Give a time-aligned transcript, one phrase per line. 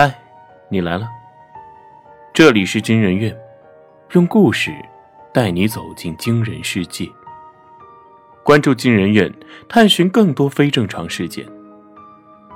[0.00, 0.16] 嗨，
[0.68, 1.08] 你来了。
[2.32, 3.36] 这里是惊人院，
[4.12, 4.72] 用故事
[5.34, 7.04] 带你走进惊人世界。
[8.44, 9.34] 关注惊人院，
[9.68, 11.44] 探寻更多非正常事件。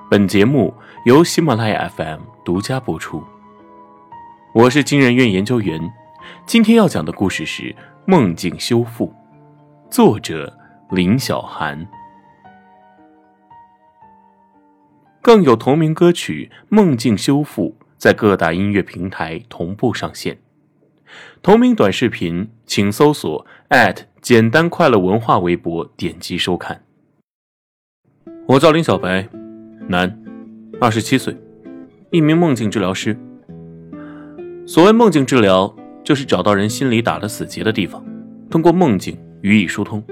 [0.08, 0.72] 本节目
[1.04, 3.24] 由喜马拉雅 FM 独家播出。
[4.54, 5.80] 我是惊人院研究员，
[6.46, 7.64] 今天要讲的故事是
[8.04, 9.08] 《梦境修复》，
[9.90, 10.56] 作者
[10.92, 11.84] 林小涵。
[15.22, 20.38] 更有同名歌曲《梦境修复》在各大音乐平台同步上线。
[21.40, 23.46] 同名短视频，请搜索
[24.20, 26.82] 简单快乐文化微博，点击收看。
[28.48, 29.28] 我叫林小白，
[29.86, 30.20] 男，
[30.80, 31.36] 二十七岁，
[32.10, 33.16] 一名梦境治疗师。
[34.66, 38.04] 所谓梦境治疗，就是找到人心里打了死结的地方，
[38.50, 40.02] 通过梦境予以疏通。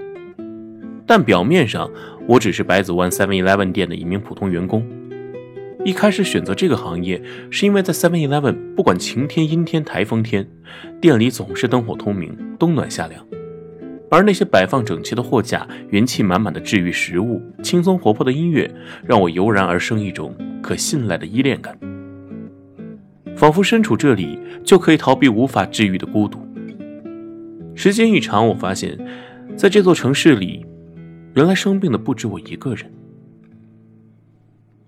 [1.05, 1.91] 但表面上，
[2.29, 4.89] 我只是百子湾 Seven Eleven 店的一名普通员工。
[5.83, 10.47] 一开始选择这个行业，是因为在 Seven Eleven，不管晴天、阴天、台风天，
[11.01, 13.27] 店里总是灯火通明、冬暖夏凉。
[14.11, 18.71] 而那些摆放整齐的货架、元气满满的治愈食物、轻松活泼的音乐，
[19.07, 21.79] 让我油然而生一种可信赖的依恋感，
[23.35, 26.47] 仿佛身处这里就可以逃避无法治愈的孤独。
[27.75, 28.99] 时间一长，我发现，
[29.57, 30.67] 在这座城市里，
[31.35, 32.93] 原来生病的不止我一个人。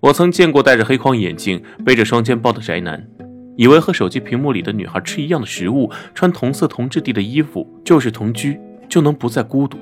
[0.03, 3.07] 我曾见过戴着黑框眼镜、背着双肩包的宅男，
[3.55, 8.59] 以为和手机屏幕里的女孩吃一样的食物、穿同色同质地的衣服就是同居，
[8.89, 9.77] 就能不再孤独。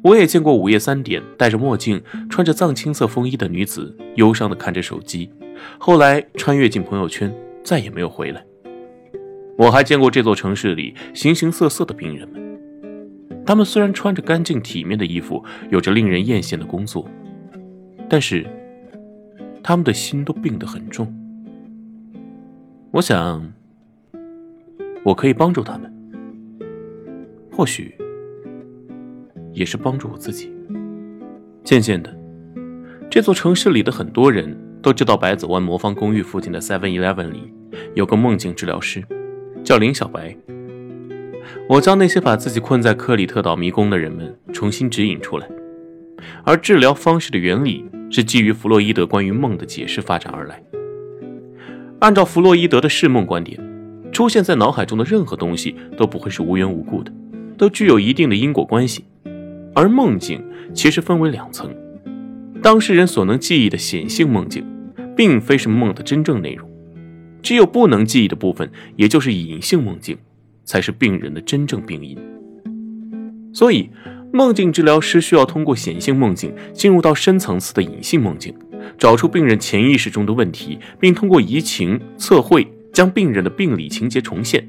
[0.00, 5.30] 我也见过午夜三点戴着墨镜、穿着藏青色风衣的女子，忧伤地看着手机，
[5.76, 7.30] 后来穿越进朋友圈，
[7.62, 8.42] 再也没有回来。
[9.58, 12.58] 我还见过这座城市里形形色色的病人们，
[13.44, 17.06] 他们虽然穿着干净体面的衣服，有着令人艳羡的工作，
[18.08, 18.46] 但是。
[19.62, 21.14] 他们的心都病得很重，
[22.90, 23.52] 我想，
[25.04, 25.92] 我可以帮助他们，
[27.52, 27.94] 或许
[29.52, 30.52] 也是帮助我自己。
[31.62, 32.12] 渐渐的，
[33.08, 37.52] 这座城市里的很多人都知道百子湾魔方公寓附近的 Seven Eleven 里
[37.94, 39.04] 有个梦境治疗师，
[39.62, 40.36] 叫林小白。
[41.68, 45.48] 我将那些把自己困在克里特岛迷宫的人们重新指引出来，
[46.44, 47.88] 而治疗方式的原理。
[48.12, 50.62] 是基于弗洛伊德关于梦的解释发展而来。
[52.00, 53.58] 按照弗洛伊德的释梦观点，
[54.12, 57.10] 出现在脑海中的任何东西都不会是无缘无故的，
[57.56, 59.04] 都具有一定的因果关系。
[59.74, 61.74] 而梦境其实分为两层，
[62.62, 64.62] 当事人所能记忆的显性梦境，
[65.16, 66.68] 并非是梦的真正内容，
[67.40, 70.18] 只有不能记忆的部分，也就是隐性梦境，
[70.64, 72.18] 才是病人的真正病因。
[73.54, 73.88] 所以。
[74.32, 78.54] 梦境治疗师需要通过显性梦境进入到深层次的隐性梦境，
[78.96, 84.66] 找出病人潜意识中的问题，并通过移情测绘将病人的病理情节重现，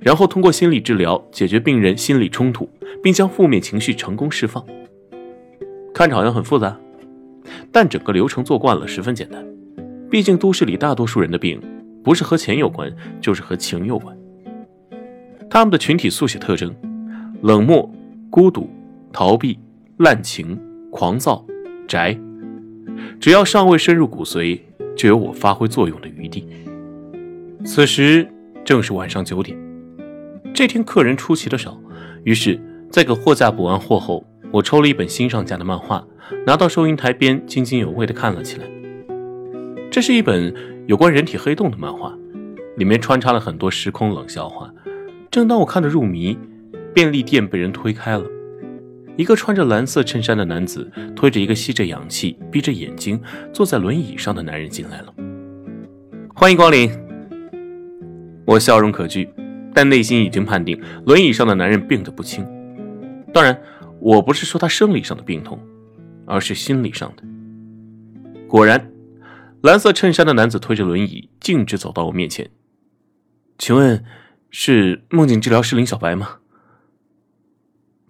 [0.00, 2.70] 然后通过心理治疗解决病人心理冲突，
[3.02, 4.64] 并将负面情绪成功释放。
[5.92, 6.78] 看着好像很复杂，
[7.72, 9.44] 但整个流程做惯了十分简单。
[10.08, 11.60] 毕竟都市里大多数人的病
[12.04, 14.16] 不是和钱有关，就是和情有关。
[15.50, 16.72] 他们的群体速写特征：
[17.42, 17.90] 冷漠、
[18.30, 18.70] 孤独。
[19.12, 19.58] 逃避、
[19.98, 20.58] 滥情、
[20.90, 21.44] 狂躁、
[21.86, 22.18] 宅，
[23.20, 24.58] 只要尚未深入骨髓，
[24.96, 26.46] 就有我发挥作用的余地。
[27.64, 28.26] 此时
[28.64, 29.56] 正是晚上九点，
[30.52, 31.78] 这天客人出奇的少，
[32.24, 32.58] 于是，
[32.90, 36.04] 在给货架补完货后，我抽了一本新上架的漫画，
[36.46, 38.66] 拿到收银台边津津有味地看了起来。
[39.90, 40.54] 这是一本
[40.86, 42.16] 有关人体黑洞的漫画，
[42.76, 44.72] 里面穿插了很多时空冷笑话。
[45.30, 46.36] 正当我看得入迷，
[46.92, 48.24] 便利店被人推开了。
[49.16, 53.20] 一个穿着蓝色衬衫的男子推着一个吸着氧气、闭着眼睛
[53.52, 55.14] 坐在轮椅上的男人进来了。
[56.34, 56.90] 欢迎光临。
[58.46, 59.28] 我笑容可掬，
[59.74, 62.46] 但内心已经判定轮椅上的男人病得不轻。
[63.34, 63.56] 当然，
[64.00, 65.60] 我不是说他生理上的病痛，
[66.26, 67.22] 而是心理上的。
[68.48, 68.90] 果然，
[69.62, 72.50] 蓝色衬衫的男子推着轮椅径直走到我面前。
[73.58, 74.02] 请问，
[74.50, 76.38] 是梦境治疗师林小白吗？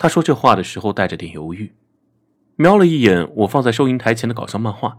[0.03, 1.77] 他说这话的时候带着点犹豫，
[2.57, 4.99] 瞄了一眼我放在收银台前的搞笑漫画，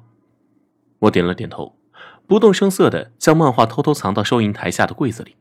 [1.00, 1.76] 我点了点头，
[2.26, 5.36] 不动声色的将漫画偷偷藏到收银台下的柜子里。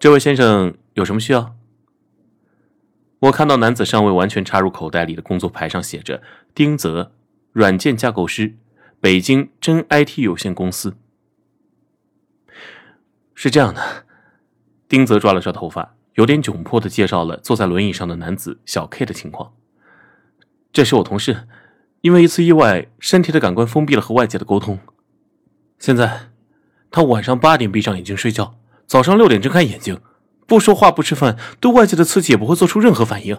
[0.00, 1.54] 这位先生有什么需要？
[3.20, 6.20] 我看到男子尚未完全插入口袋里的工作牌上写着
[6.52, 7.12] “丁泽，
[7.52, 8.56] 软件架构师，
[8.98, 10.96] 北京真 IT 有限公司”。
[13.36, 14.04] 是这样的，
[14.88, 15.94] 丁泽抓了抓头发。
[16.14, 19.52] 有点窘迫的介绍了坐在轮椅上的男子小 K 的情况。
[20.72, 21.48] 这是我同事，
[22.00, 24.78] 因为一次意外，身体的感官封闭了和外界的沟通。
[25.78, 26.30] 现在，
[26.90, 28.54] 他晚上八点闭上眼睛睡觉，
[28.86, 30.00] 早上六点睁开眼睛，
[30.46, 33.38] 不说话不吃饭，对外界的刺激也不会做出任何反应。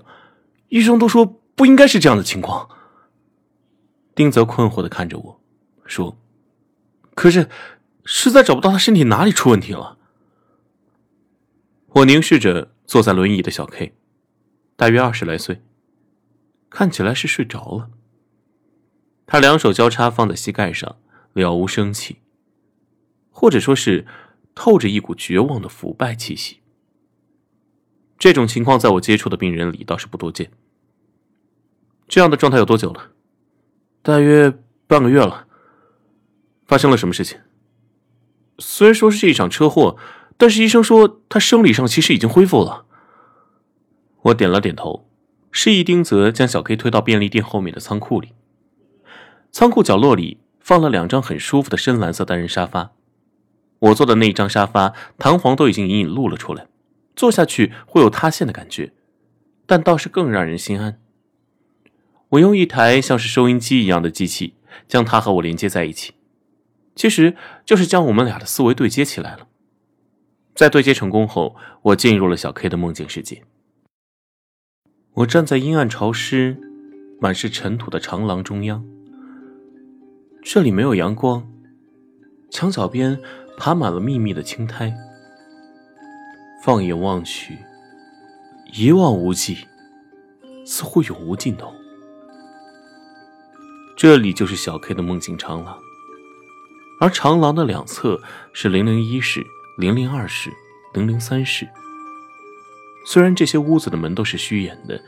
[0.70, 1.26] 医生都说
[1.56, 2.70] 不应该是这样的情况。
[4.16, 5.42] 丁泽困惑的看着我，
[5.86, 6.18] 说
[7.16, 7.50] ：“可是，
[8.06, 9.98] 实在找不到他身体哪里出问题了。”
[11.94, 13.94] 我凝视着坐在轮椅的小 K，
[14.76, 15.62] 大约二十来岁，
[16.72, 17.92] 看起来是睡着了。
[19.28, 20.98] 他两手交叉放在膝盖上，
[21.34, 22.18] 了无生气，
[23.30, 24.08] 或者说是
[24.56, 26.62] 透着一股绝望的腐败气息。
[28.18, 30.50] 这种情况在我接触的病人里倒是不多见。
[32.08, 33.12] 这样的状态有多久了？
[34.02, 34.52] 大约
[34.88, 35.48] 半个月了。
[36.66, 37.40] 发生了什么事情？
[38.58, 39.98] 虽然说是一场车祸，
[40.38, 42.86] 但是医生说他生理上其实已经恢复了。
[44.24, 45.08] 我点了点头，
[45.52, 48.34] 示意丁泽将小 K 推到便利店后面的仓库里。
[49.52, 52.92] 仓库角落里放了两张很舒服的深蓝色单人沙发。
[53.80, 56.68] 我坐的那张沙发弹簧都已经隐隐露了出来，
[57.16, 58.94] 坐下去会有塌陷的感觉，
[59.66, 61.00] 但倒是更让人心安。
[62.30, 64.56] 我用一台像是收音机一样的机器
[64.88, 66.14] 将它和我连接在一起，
[66.96, 67.36] 其实
[67.66, 69.48] 就是将我们俩的思维对接起来了。
[70.56, 73.44] 在对接成功后，我进入了小 K 的梦境世界。
[75.16, 76.58] 我站在阴暗潮湿、
[77.20, 78.86] 满是尘土的长廊中央，
[80.44, 81.48] 这里没有阳光，
[82.52, 83.20] 墙角边
[83.58, 84.94] 爬满了密密的青苔。
[86.64, 87.58] 放眼望去，
[88.74, 89.58] 一望无际，
[90.66, 91.74] 似乎永无尽头。
[93.98, 95.78] 这里就是小 K 的梦境长廊，
[97.00, 98.22] 而长廊的两侧
[98.54, 100.52] 是零零一室、零零二室、
[100.94, 101.68] 零零三室。
[103.08, 105.02] 虽然这些屋子的门都是虚掩的，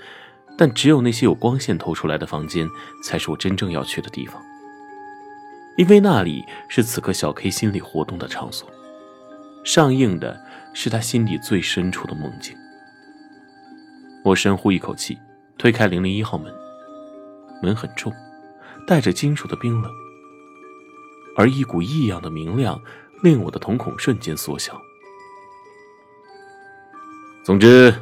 [0.57, 2.67] 但只有那些有光线透出来的房间，
[3.03, 4.41] 才是我真正要去的地方。
[5.77, 8.67] 因为那里是此刻小 K 心理活动的场所，
[9.63, 10.41] 上映的
[10.73, 12.55] 是他心底最深处的梦境。
[14.23, 15.19] 我深呼一口气，
[15.57, 16.51] 推开零零一号门，
[17.61, 18.11] 门很重。
[18.87, 19.91] 带着金属的冰冷，
[21.35, 22.79] 而一股异样的明亮
[23.23, 24.79] 令我的瞳孔瞬间缩小。
[27.43, 27.93] 总之，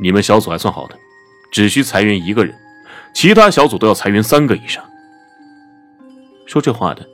[0.00, 0.98] 你们小组还算好的，
[1.50, 2.54] 只需裁员一个人，
[3.14, 4.84] 其他小组都要裁员三个以上。
[6.46, 7.08] 说这话的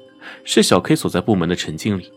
[0.45, 2.13] 是小 K 所在部门的陈经理。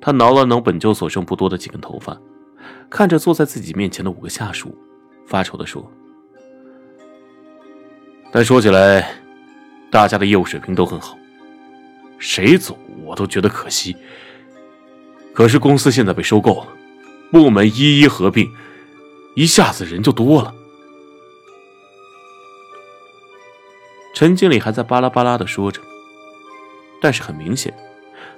[0.00, 2.20] 他挠了挠本就所剩不多的几根头发，
[2.90, 4.76] 看着坐在自己面前的五个下属，
[5.26, 5.88] 发愁的说
[8.32, 9.14] ：“但说起来……”
[9.92, 11.18] 大家的业务水平都很好，
[12.22, 13.96] 谁走我都觉得可惜。
[15.34, 16.68] 可是公司现在被收购了，
[17.32, 18.48] 部门一一合并，
[19.34, 20.54] 一下子人就多了。
[24.14, 25.80] 陈经理还在巴拉巴拉的说着，
[27.00, 27.74] 但是很明显，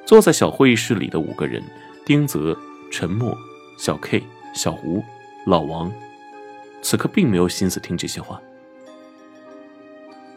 [0.07, 1.63] 坐在小会议室里的五个人——
[2.07, 2.57] 丁泽、
[2.91, 3.37] 陈默、
[3.77, 4.23] 小 K、
[4.55, 5.05] 小吴、
[5.47, 5.93] 老王，
[6.81, 8.41] 此刻并没有心思听这些话。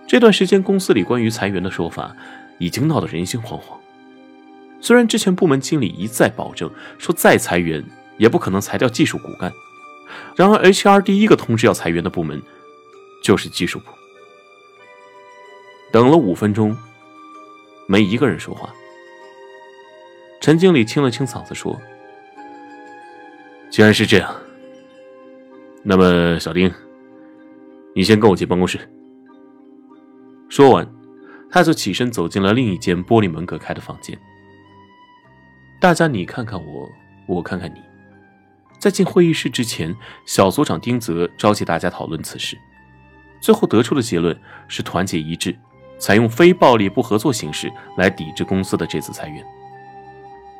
[0.05, 2.15] 这段时间，公司里关于裁员的说法
[2.59, 3.77] 已经闹得人心惶惶。
[4.80, 7.83] 虽然之前部门经理一再保证说再裁员
[8.18, 9.51] 也不可能裁掉技术骨干，
[10.36, 12.42] 然而 HR 第一个通知要裁员的部门
[13.24, 13.86] 就是技术部。
[15.92, 16.77] 等了五分钟，
[17.88, 18.69] 没一个人说话。
[20.40, 21.76] 陈经理清了清嗓子说
[23.71, 24.35] ：“既然是这样，
[25.83, 26.71] 那么小丁，
[27.95, 28.80] 你先跟我进办公室。”
[30.49, 30.87] 说完，
[31.49, 34.18] 他就起身走进了另一间玻璃门隔开的房间。
[35.80, 36.89] 大家你看看我，
[37.27, 37.81] 我看看你。
[38.80, 42.57] 在进会议室之前，小组长丁泽召集大家讨论此事，
[43.42, 45.57] 最后得出的结论是团结一致，
[45.97, 49.44] 采用非暴力不合作形式来抵制公司的这次裁员。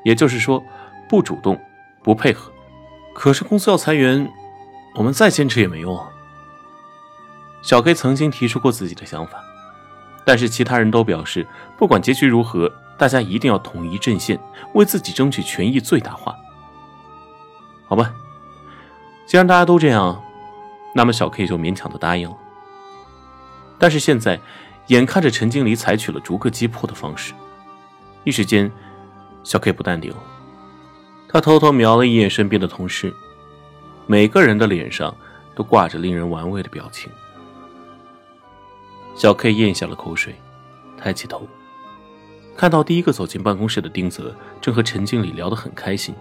[0.04, 0.64] 也就是说，
[1.08, 1.60] 不主动，
[2.02, 2.52] 不配合。
[3.14, 4.28] 可是公司要裁员，
[4.96, 6.10] 我们再坚持也没用啊。
[7.62, 9.44] 小 K 曾经提出过自己的想法。
[10.28, 14.38] 但是其他人都表示，不管结局如何，大家一定要统一阵线，
[14.74, 16.36] 为自己争取权益最大化。
[17.86, 18.14] 好吧，
[19.26, 20.22] 既然大家都这样，
[20.94, 22.36] 那么小 K 就勉强的答应了。
[23.80, 24.38] 但是现在，
[24.88, 27.34] 眼看着陈经理采取了逐个击破的方式，
[28.26, 28.70] 一时间，
[29.46, 30.18] 小 K 不淡定了。
[31.30, 33.14] 他偷偷瞄了一眼身边的同事，
[34.06, 35.16] 每个人的脸上
[35.56, 37.10] 都挂着令人玩味的表情。
[39.18, 40.36] 小 K 咽下了口水，
[40.96, 41.48] 抬起头，
[42.56, 46.14] 看到第一个走进办公室的丁泽正和陈经理聊得很开心。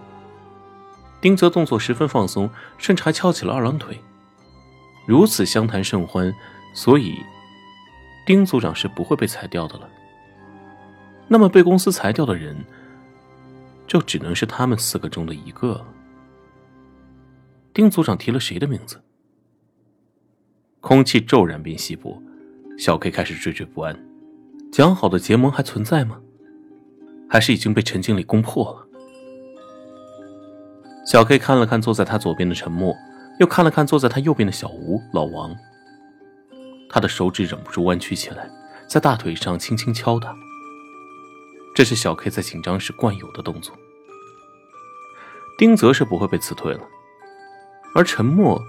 [1.21, 2.49] 丁泽动作十分放松，
[2.79, 4.01] 甚至还翘起了二郎腿。
[5.05, 6.33] 如此相谈甚欢，
[6.73, 7.19] 所以
[8.25, 9.87] 丁组长是不会被裁掉的了。
[11.27, 12.57] 那么被公司裁掉的人，
[13.85, 15.85] 就只能是他们四个中的一个了。
[17.75, 18.99] 丁组长提了谁的名字？
[20.81, 22.19] 空气骤然变稀薄，
[22.77, 23.97] 小 K 开始惴惴不安。
[24.71, 26.19] 讲好的结盟还存在吗？
[27.27, 28.87] 还是已经被陈经理攻破了？
[31.05, 32.95] 小 K 看了看坐在他左边的陈默，
[33.39, 35.55] 又看了看坐在他右边的小吴老王。
[36.87, 38.47] 他的手指忍不住弯曲起来，
[38.87, 40.35] 在大腿上轻轻敲打。
[41.75, 43.75] 这是小 K 在紧张时惯有的动作。
[45.57, 46.81] 丁泽是不会被辞退了，
[47.95, 48.61] 而陈默，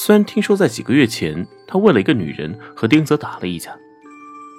[0.00, 3.76] 虽然听说在几个月前他为了一个女人和丁泽打了一架，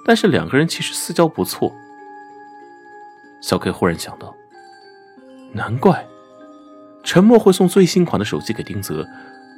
[0.04, 1.72] 但是两个人其实私交不错。
[3.40, 4.36] 小 K 忽然想到，
[5.54, 6.06] 难怪
[7.02, 9.08] 陈默会送最新款的手机给丁泽，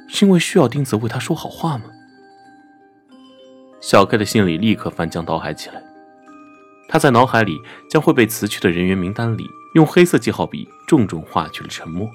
[0.07, 1.83] 是因为需要丁泽为他说好话吗？
[3.81, 5.83] 小 K 的心里立刻翻江倒海起来，
[6.87, 7.59] 他在脑海里
[7.89, 12.09] 将会被辞去的人员名单里，用黑色记号笔重重划去了沉默。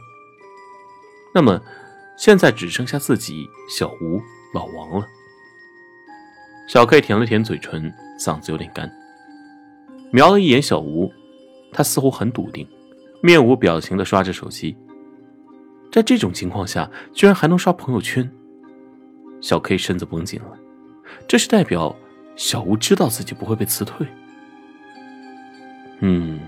[1.34, 1.60] 那么，
[2.18, 4.20] 现在只剩下自己、小吴、
[4.52, 5.06] 老王了。
[6.68, 8.90] 小 K 舔了舔嘴唇，嗓子有点干，
[10.10, 11.10] 瞄了一眼小吴，
[11.72, 12.68] 他似乎很笃定，
[13.22, 14.76] 面无表情的刷着手机。
[15.92, 18.28] 在这种情况下，居然还能刷朋友圈，
[19.40, 20.58] 小 K 身子绷紧了。
[21.28, 21.94] 这是代表
[22.34, 24.06] 小吴知道自己不会被辞退。
[26.00, 26.40] 嗯，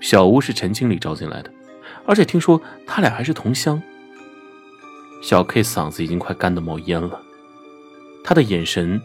[0.00, 1.50] 小吴是陈经理招进来的，
[2.04, 3.80] 而且听说他俩还是同乡。
[5.20, 7.20] 小 K 嗓子已经快干得冒烟了，
[8.24, 9.00] 他的眼神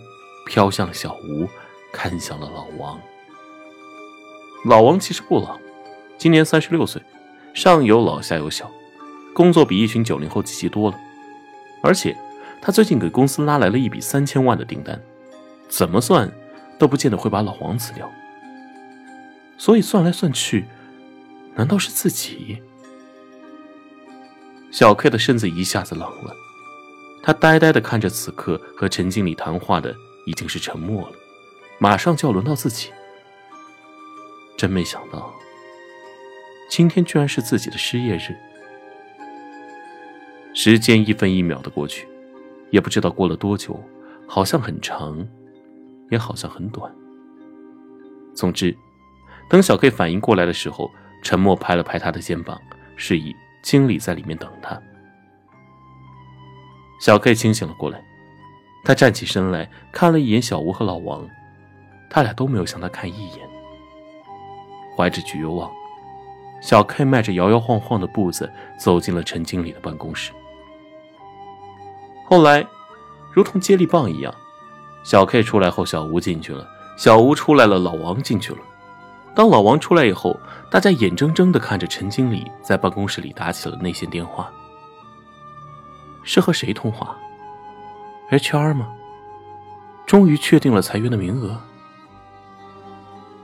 [0.46, 1.48] 飘向了小吴，
[1.92, 3.00] 看向了老王。
[4.66, 5.60] 老王其实不老，
[6.18, 7.02] 今年三十六岁，
[7.54, 8.72] 上有老下有小，
[9.34, 10.98] 工作比一群九零后积极多了，
[11.82, 12.16] 而且。
[12.62, 15.00] 他最近给公司拉来了一笔三千万的订单，
[15.70, 16.32] 怎么算
[16.80, 18.10] 都不见得会把老王辞掉。
[19.56, 20.66] 所以算来算去，
[21.54, 22.64] 难道是自己？
[24.78, 26.36] 小 K 的身子一下子冷了，
[27.24, 31.16] 他呆呆的看着此刻和陈经理谈话的已经是沉默了，
[31.80, 32.92] 马上就要轮到自己。
[34.58, 35.34] 真没想到，
[36.70, 38.36] 今天居然是自己的失业日。
[40.54, 42.06] 时间一分一秒的过去。
[42.72, 43.82] 也不知道过了多久，
[44.28, 45.26] 好像很长，
[46.10, 46.94] 也好像很短。
[48.34, 48.76] 总之，
[49.50, 50.92] 等小 K 反应过来的时候，
[51.24, 52.60] 陈默拍了拍他的肩膀，
[52.98, 53.34] 示意
[53.66, 54.80] 经理在里面等他。
[57.02, 58.00] 小 K 清醒了过来，
[58.84, 61.28] 他站起身来看了一眼小吴和老王，
[62.08, 63.40] 他俩都没有向他看一眼。
[64.96, 65.70] 怀着绝望，
[66.62, 70.32] 小 K 迈着摇摇晃晃的步子走进了陈经理的办公室。
[72.26, 72.64] 后来，
[73.34, 74.34] 如同接力棒一样，
[75.04, 76.64] 小 K 出来后，小吴进去了；
[77.00, 78.60] 小吴出来了，老王进去了。
[79.36, 80.40] 当老王出来以后，
[80.72, 84.50] 大家眼睁睁地看着陈经理在办公室里打起了内线电话。
[86.24, 87.16] 是和谁通话
[88.32, 88.88] ？HR 吗？
[90.06, 91.60] 终于确定了裁员的名额。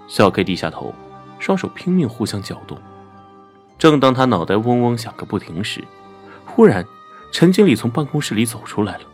[0.08, 0.94] 小 K 低下头，
[1.40, 2.78] 双手拼命互相搅动。
[3.78, 5.84] 正当他脑袋嗡嗡响个不停时，
[6.46, 6.86] 忽然。
[7.34, 9.06] 陈经理从办公室里走出来了，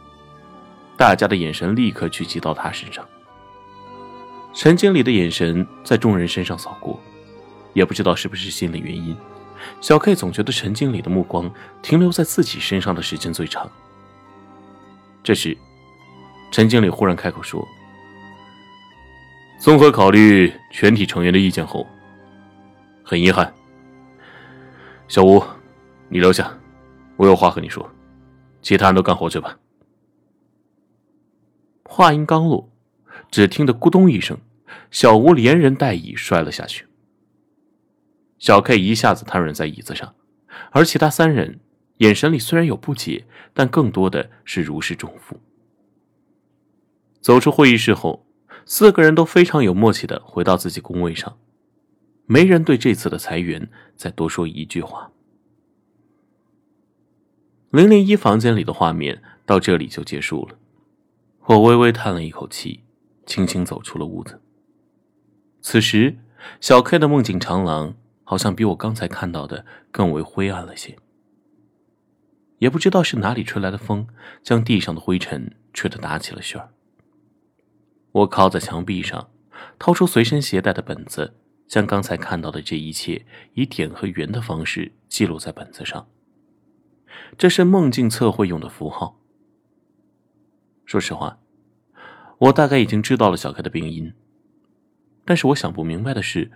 [0.98, 3.06] 大家的眼神立刻聚集到他身上。
[4.58, 7.00] 陈经理的眼神在众人身上扫过，
[7.74, 9.16] 也不知道是不是心理原因，
[9.82, 13.70] 小 K 总觉得陈经理的目光停留在自己身上的时间最长。
[15.24, 15.56] 这时，
[16.52, 17.64] 陈经理忽然开口说
[19.62, 21.86] ：“综合考虑全体成员的意见后，
[23.04, 23.54] 很遗憾，
[25.08, 25.40] 小吴，
[26.10, 26.52] 你留下，
[27.16, 27.88] 我有话和你说。”
[28.64, 29.56] 其他人都干活去吧。
[31.84, 32.68] 话音刚落，
[33.30, 34.38] 只听得咕咚一声，
[34.92, 36.86] 小吴连人带椅摔了下去。
[38.40, 40.14] 小 K 一下子瘫软在椅子上，
[40.72, 41.60] 而其他三人
[41.98, 45.40] 眼神里虽然有不解，但更多的是如释重负。
[47.20, 48.26] 走出会议室后，
[48.66, 51.38] 四个人都非常有默契的回到自己工位上，
[52.26, 55.12] 没人对这次的裁员再多说一句话。
[57.72, 60.58] 零零一房间里的画面到这里就结束了。
[61.48, 62.84] 我微微叹了一口气，
[63.26, 64.40] 轻轻走出了屋子。
[65.70, 66.16] 此时，
[66.62, 67.94] 小 K 的梦境长廊
[68.24, 70.98] 好像比我刚才看到的更为灰暗了些。
[72.60, 74.08] 也不知道是哪里吹来的风，
[74.42, 76.70] 将地上的灰尘吹得打起了旋儿。
[78.14, 79.30] 我靠在墙壁上，
[79.78, 81.34] 掏出随身携带的本子，
[81.68, 86.08] 将刚才看到的这一切以点和圆的方式记录在本子上。
[87.38, 89.20] 这是梦境测绘用的符号。
[90.86, 91.40] 说实话，
[92.38, 94.14] 我大概已经知道了小 K 的病因。
[95.28, 96.50] 但是我想不明白的是，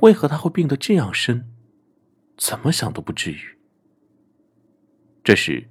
[0.00, 1.52] 为何他会病得这样深？
[2.38, 3.58] 怎么想都不至于。
[5.22, 5.68] 这时，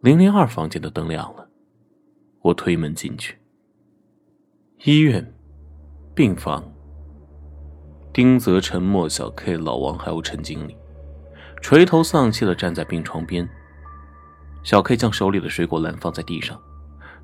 [0.00, 1.48] 零零二房间的灯亮了，
[2.42, 3.38] 我推门进去。
[4.84, 5.34] 医院
[6.14, 6.70] 病房，
[8.12, 10.76] 丁泽、沉默、小 K、老王还有陈经理，
[11.62, 13.48] 垂头丧气的站在病床边。
[14.62, 16.60] 小 K 将手里的水果篮放在地上，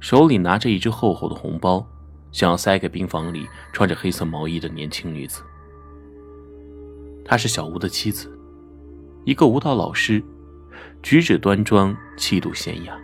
[0.00, 1.87] 手里拿着一只厚厚的红包。
[2.33, 5.42] 想要塞给病房里穿着黑色毛衣的年轻女子。
[7.25, 8.30] 她是小吴的妻子，
[9.25, 10.23] 一个舞蹈老师，
[11.02, 12.97] 举止端庄，气度娴雅。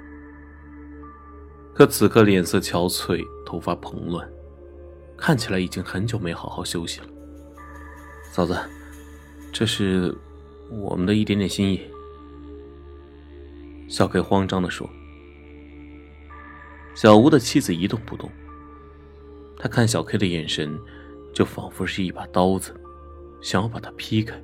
[1.74, 4.28] 可此刻脸色憔悴，头发蓬乱，
[5.16, 7.06] 看起来已经很久没好好休息了。
[8.30, 8.56] 嫂子，
[9.52, 10.14] 这是
[10.70, 11.80] 我们的一点点心意。
[13.88, 14.88] 小 K 慌张地说。
[16.94, 18.30] 小吴的妻子一动不动。
[19.62, 20.76] 他看小 K 的眼神，
[21.32, 22.74] 就仿佛是一把刀子，
[23.40, 24.34] 想要把他劈开。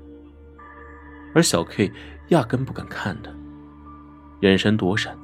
[1.35, 1.93] 而小 K
[2.29, 3.33] 压根不敢看他，
[4.43, 5.19] 眼神躲闪。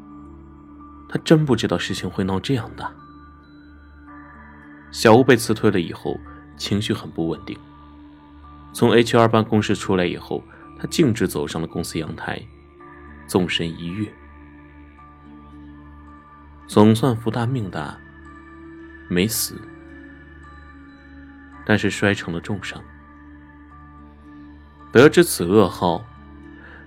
[1.08, 2.92] 他真不知道事情会闹这样大。
[4.90, 6.18] 小吴被辞退了以后，
[6.56, 7.56] 情绪很不稳定。
[8.72, 10.42] 从 HR 办公室出来以后，
[10.76, 12.42] 他径直走上了公司阳台，
[13.28, 14.12] 纵身一跃，
[16.66, 17.96] 总算福大命大，
[19.08, 19.56] 没死。
[21.64, 22.82] 但是摔成了重伤。
[24.92, 26.04] 得知此噩耗，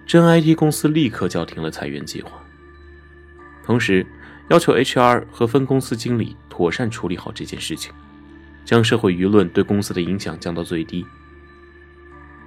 [0.05, 2.31] 真 IT 公司立刻叫停了裁员计划，
[3.65, 4.05] 同时
[4.50, 7.91] 要求 HR 和分公司经理妥善处理好这件事情，
[8.63, 11.05] 将社会舆论对公司的影响降到最低。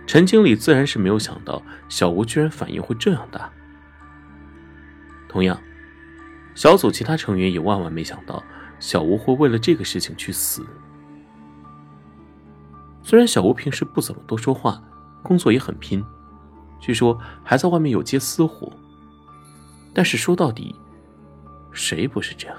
[0.06, 3.52] 陈经理自然是没有想到小吴居然反应会这样大。
[5.28, 5.60] 同样，
[6.54, 8.42] 小组其他成员也万万没想到
[8.80, 10.66] 小吴会为了这个事情去死。
[13.02, 14.82] 虽然小吴平时不怎么多说话，
[15.22, 16.04] 工作也很拼，
[16.78, 18.72] 据说还在外面有接私活，
[19.94, 20.74] 但是说到底，
[21.72, 22.56] 谁不是这样？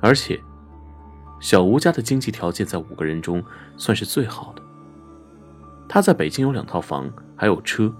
[0.00, 0.38] 而且，
[1.40, 3.42] 小吴家的经济条件在五个人中
[3.76, 4.62] 算是最好的。
[5.88, 7.92] 他在北京有两套房，还有车，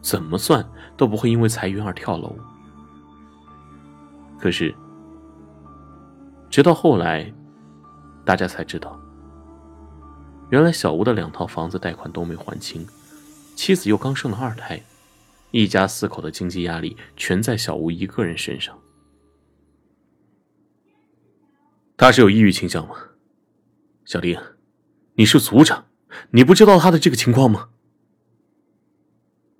[0.00, 0.64] 怎么算
[0.96, 2.36] 都不会因为裁员而跳楼。
[4.38, 4.74] 可是，
[6.50, 7.32] 直到后来，
[8.24, 9.00] 大家才知道。
[10.54, 12.86] 原来小吴的两套房子贷款都没还清，
[13.56, 14.80] 妻子又刚生了二胎，
[15.50, 18.78] 一家四口的经济压力全在小吴一个人身上。
[21.96, 22.94] 他是有抑郁倾向吗？
[24.04, 24.40] 小丁，
[25.14, 25.86] 你是组长，
[26.30, 27.70] 你不知道他的这个情况吗？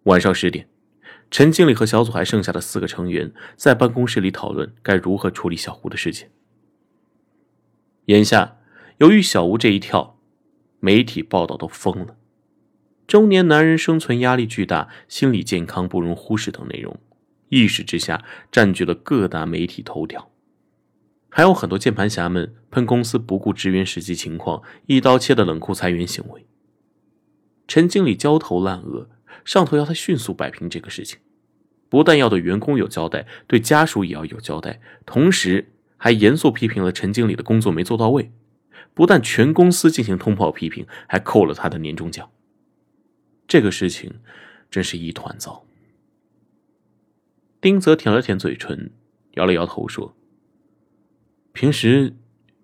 [0.04, 0.68] 晚上十点，
[1.28, 6.28] 陈经理和小组还剩下的四个成员在办公室里讨论该如何处理小吴的事情。
[8.04, 8.58] 眼下，
[8.98, 10.13] 由于小吴这一跳。
[10.84, 12.14] 媒体报道都疯了，
[13.06, 17.00] 中年男人生存压力巨大，心理健康不容忽视等内容，
[17.48, 20.30] 一时之下占据了各大媒体头条。
[21.30, 26.44] 还有很多键盘侠们喷公司不顾职员实际情况，一刀切的冷酷裁员行为。
[27.66, 29.08] 陈经理焦头烂额，
[29.42, 31.18] 上头要他迅速摆平这个事情，
[31.88, 38.30] 不但要对员工有交代，对家属也要有交代，同时还严肃批评了陈经理的工作没做到位。
[38.94, 42.30] 不但全公司进行通报批评，还扣了他的年终奖。
[43.46, 44.20] 这个事情
[44.70, 45.66] 真是一团糟。
[47.60, 48.92] 丁泽舔了舔嘴唇，
[49.32, 50.14] 摇了摇头说
[51.52, 52.14] ：“平时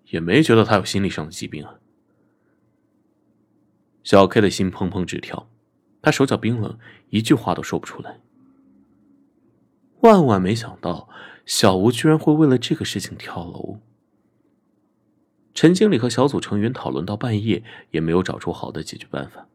[0.07, 1.79] 也没觉得他有心理上的疾病啊。”
[4.03, 5.49] 小 K 的心砰砰直跳，
[6.01, 8.19] 他手脚冰冷，一句话都说不出来。
[9.99, 11.09] 万万没想到，
[11.45, 13.79] 小吴居然会为了这个事情跳楼。
[15.53, 19.47] 陈经理和小组成员讨论到半夜，也没有找出好的解决办法，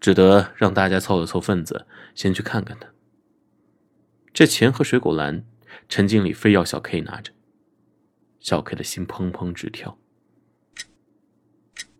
[0.00, 2.88] 只得让大家凑了凑份子，先去看看他。
[4.32, 5.44] 这钱和水果篮，
[5.88, 7.32] 陈经理非要小 K 拿着，
[8.38, 9.98] 小 K 的心砰砰直跳。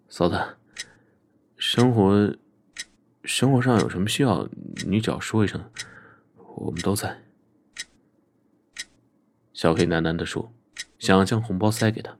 [0.08, 0.56] 嫂子，
[1.56, 2.36] 生活，
[3.22, 4.48] 生活上有什么需要，
[4.86, 5.70] 你只要说一声，
[6.56, 7.22] 我们都在。
[9.52, 10.52] 小 K 喃喃的说，
[10.98, 12.16] 想要将红包塞给他。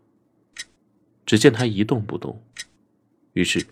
[1.31, 2.43] 只见他一动不动，
[3.35, 3.65] 于是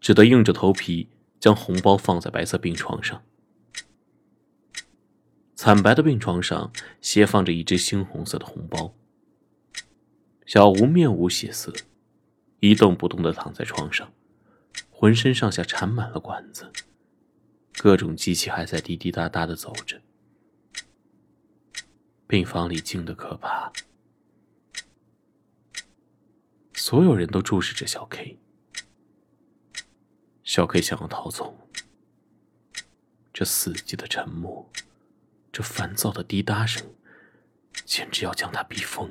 [0.00, 1.06] 只得硬着头皮
[1.38, 3.22] 将红包放在白色病床上。
[5.54, 8.94] 惨白的病床上斜放着一只猩红色的红包。
[10.46, 11.70] 小吴面无血色，
[12.60, 14.10] 一动不动的躺在床上，
[14.88, 16.72] 浑身上下缠满了管子，
[17.76, 20.00] 各种机器还在滴滴答答的走着。
[22.26, 23.70] 病房里静得可怕。
[26.78, 28.38] 所有人都注视着小 K。
[30.44, 31.68] 小 K 想要逃走，
[33.34, 34.70] 这死寂的沉默，
[35.50, 36.94] 这烦躁的滴答声，
[37.84, 39.10] 简直要将他逼疯。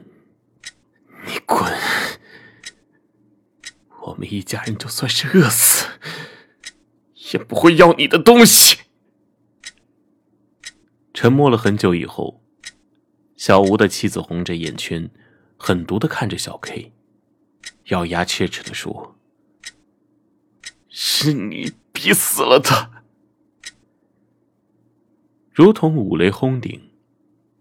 [1.25, 1.69] 你滚！
[4.03, 5.87] 我们一家人就算是饿死，
[7.33, 8.77] 也不会要你的东西。
[11.13, 12.41] 沉默了很久以后，
[13.35, 15.11] 小吴的妻子红着眼圈，
[15.57, 16.93] 狠毒的看着小 K，
[17.85, 19.15] 咬牙切齿的说。
[20.89, 23.03] 是你逼死了他，
[25.51, 26.89] 如同五雷轰顶，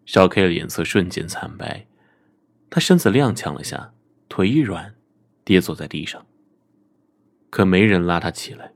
[0.07, 1.87] 小 K 的脸色瞬间惨白，
[2.71, 3.93] 他身子踉跄了下，
[4.29, 4.95] 腿一软，
[5.45, 6.27] 跌坐在地上。
[7.51, 8.73] 可没人拉他起来。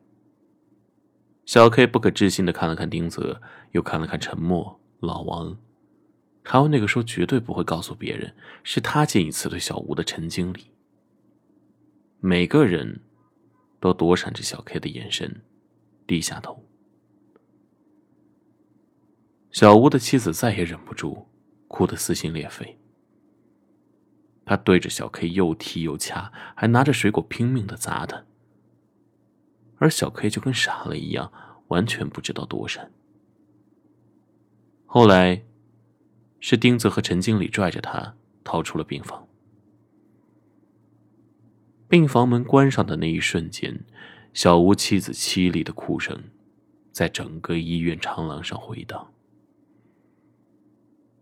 [1.46, 3.40] 小 K 不可置信的看了看丁泽，
[3.72, 5.58] 又看了看沉默老王，
[6.44, 10.70] 还有那个说绝对不会告诉别人是他建议辞退小吴的陈经理。
[12.20, 13.00] 每个人。
[13.82, 15.40] 都躲闪着小 K 的眼神，
[16.06, 16.62] 低下头。
[19.50, 21.26] 小吴的妻子再也忍不住，
[21.66, 22.78] 哭得撕心裂肺。
[24.44, 28.26] 他对着小 K 又踢又掐，还拿着水果拼命的砸他。
[29.78, 31.32] 而小 K 就跟傻了一样，
[31.68, 32.92] 完全不知道躲闪。
[34.84, 35.42] 后来，
[36.38, 39.26] 是丁子和陈经理拽着他逃出了病房。
[41.90, 43.84] 病房门关上的那一瞬间，
[44.32, 46.22] 小吴妻子凄厉的哭声，
[46.92, 49.12] 在整个医院长廊上回荡。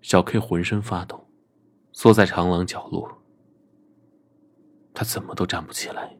[0.03, 1.27] 小 K 浑身发抖，
[1.93, 3.23] 缩在长廊角落。
[4.93, 6.19] 他怎么都站不起来。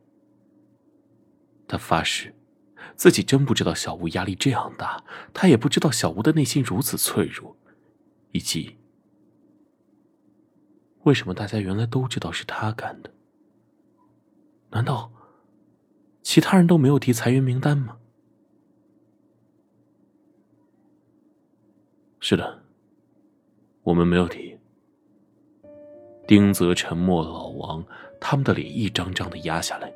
[1.67, 2.35] 他发誓，
[2.97, 7.55] 自己真不知道小吴压力这样大，他也不知道小吴的内心如此脆弱，
[8.33, 8.79] 以及
[11.03, 13.13] 为什么大家原来都知道是他干的。
[14.71, 15.11] 难道
[16.23, 17.97] 其他人都没有提裁员名单吗？
[22.21, 22.63] 是的，
[23.83, 24.59] 我们没有提。
[26.27, 27.83] 丁泽、沉默、老王，
[28.21, 29.91] 他们的脸一张张的压下来，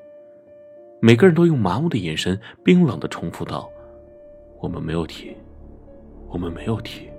[1.03, 3.71] 每个人都用麻木的眼神，冰冷的重复道
[4.59, 5.37] ：“我们没有提，
[6.29, 7.11] 我们没有提，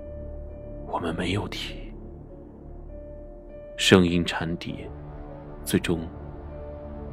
[0.88, 1.92] 我们没有提。”
[3.78, 4.90] 声音缠叠，
[5.62, 6.00] 最终。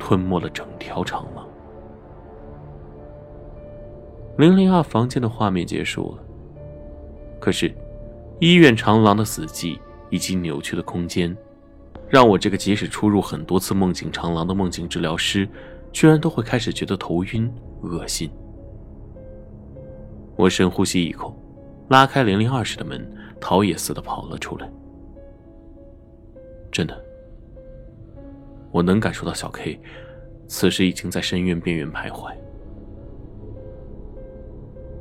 [0.02, 1.48] 吞没了整条长廊。
[4.40, 6.24] 零零二房间的画面结束了，
[7.40, 7.72] 可是
[8.40, 9.78] 医院长廊的死寂
[10.10, 11.38] 以及扭曲的空间，
[12.10, 15.48] 让我这个即使出入很多次梦境长廊的梦境治疗师，
[15.92, 18.28] 居然都会开始觉得头晕、恶心。
[20.36, 21.38] 我深呼吸一口，
[21.90, 23.08] 拉开零零二室的门，
[23.40, 24.68] 逃也似的跑了出来。
[26.72, 27.11] 真的。
[28.72, 29.80] 我能感受到小 K，
[30.48, 32.34] 此时已经在深渊边缘徘徊。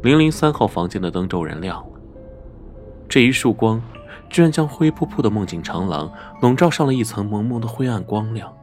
[0.03, 2.01] 零零三号房间的灯骤然亮了，
[3.09, 3.83] 这一束光，
[4.29, 8.57] 居然将灰扑扑的梦境长廊笼罩上了一层蒙蒙的灰暗光亮。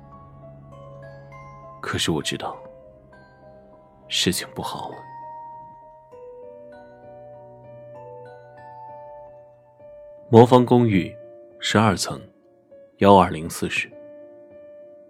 [1.80, 2.58] 可是我知道，
[4.08, 4.96] 事情不好了。
[10.30, 11.15] 魔方公寓，
[11.60, 12.20] 十二层，
[12.98, 13.89] 幺二零四室。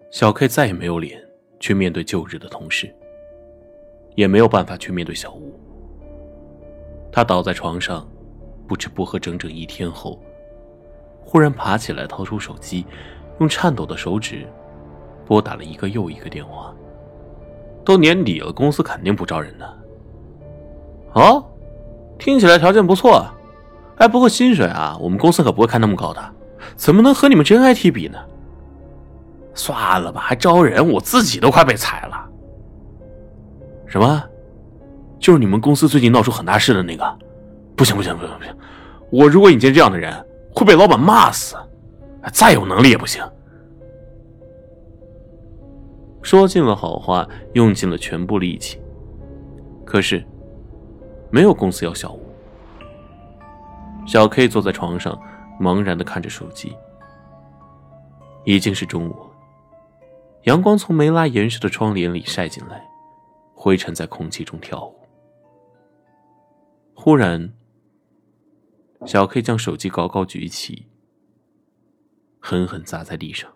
[0.09, 1.21] 小 K 再也没有脸
[1.59, 2.93] 去面对旧日的同事，
[4.15, 5.53] 也没有办法去面对小吴。
[7.11, 8.07] 他倒在床上，
[8.67, 10.17] 不吃不喝整整一天后，
[11.21, 12.85] 忽然爬起来，掏出手机，
[13.39, 14.47] 用颤抖的手指
[15.25, 16.73] 拨打了一个又一个电话。
[17.83, 19.65] 都年底了，公司肯定不招人呢。
[21.13, 21.43] 哦，
[22.17, 23.25] 听起来条件不错，
[23.97, 26.33] 哎，不过薪水啊，我们公司可不会开那么高的，
[26.77, 28.17] 怎么能和你们真 IT 比呢？
[29.57, 32.29] 算了吧，还招人，我自己都快被裁了。
[33.87, 34.23] 什么？
[35.19, 37.03] 就是你们公司最近闹出很大事的那个？
[37.75, 38.55] 不行不行不行不行！
[39.11, 40.13] 我如果引荐这样的人，
[40.53, 41.55] 会被老板骂死。
[42.33, 43.23] 再有能力也不行。
[46.21, 48.81] 说尽了好话，用尽了全部力气，
[49.85, 50.25] 可是
[51.29, 52.21] 没有公司要小吴。
[54.05, 55.17] 小 K 坐在床上，
[55.59, 56.75] 茫然的看着手机。
[58.43, 59.15] 已经是中午。
[60.43, 62.87] 阳光从没拉严实的窗帘里晒进来，
[63.53, 64.95] 灰尘在空气中跳舞。
[66.93, 67.53] 忽然，
[69.05, 70.87] 小 K 将手机高高举起，
[72.39, 73.53] 狠狠砸在地上，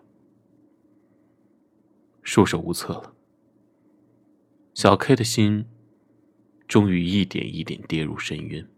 [2.22, 3.14] 束手无策了。
[4.74, 5.66] 小 K 的心
[6.68, 8.68] 终于一点一点跌入深渊。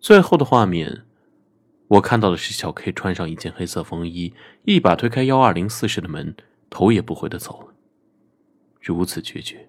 [0.00, 1.04] 最后的画面
[1.90, 4.32] 我看到的是小 K 穿上一件黑色风衣，
[4.64, 6.36] 一把推开幺二零四室的门，
[6.68, 7.74] 头也不回的走了。
[8.80, 9.68] 如此决绝。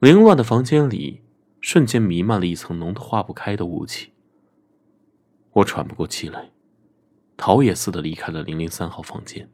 [0.00, 1.22] 凌乱的房间里，
[1.62, 4.12] 瞬间弥漫了一层浓得化不开的雾气。
[5.52, 6.50] 我喘不过气来，
[7.38, 9.48] 逃也似的离开了零零三号房间。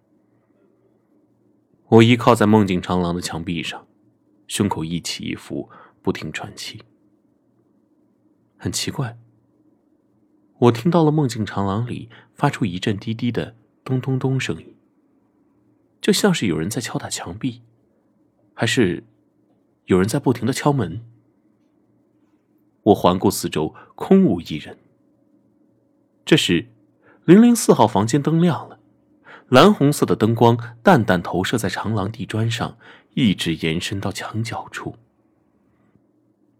[1.87, 3.87] 我依靠在梦境长廊的墙壁上，
[4.49, 5.70] 胸口一起一伏，
[6.03, 6.83] 不停喘气。
[8.57, 9.16] 很奇怪。
[10.64, 14.74] 我听到了梦境长廊里发出一阵滴滴的咚咚咚声音，
[16.00, 17.61] 就像是有人在敲打墙壁，
[18.55, 19.05] 还是
[19.87, 21.05] 有人在不停的敲门。
[22.85, 24.79] 我环顾四周，空无一人。
[26.24, 26.68] 这时，
[27.24, 28.79] 零零四号房间灯亮了，
[29.48, 32.79] 蓝红色的灯光淡淡投射在长廊地砖上，
[33.12, 34.96] 一直延伸到墙角处。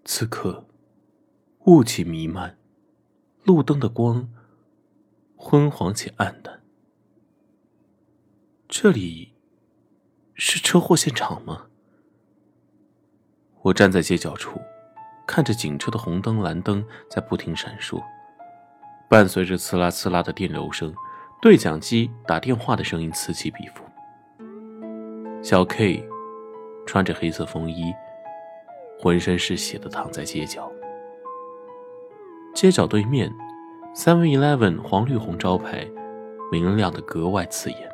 [0.05, 0.67] 此刻，
[1.65, 2.59] 雾气弥漫。
[3.45, 4.27] 路灯的光
[5.37, 6.63] 昏黄且暗淡。
[8.67, 9.35] 这里
[10.33, 11.67] 是车祸现场吗？
[13.61, 14.59] 我站在街角处，
[15.27, 18.03] 看着警车的红灯、蓝灯在不停闪烁，
[19.11, 20.95] 伴随着刺啦刺啦的电流声，
[21.43, 23.85] 对讲机打电话的声音此起彼伏。
[25.43, 26.03] 小 K
[26.87, 27.93] 穿着黑色风衣，
[28.99, 30.73] 浑身是血的躺在街角。
[32.55, 33.35] 街角对面
[33.97, 35.87] ，Seven Eleven 黄绿红招牌
[36.53, 37.91] 明亮的格外刺眼。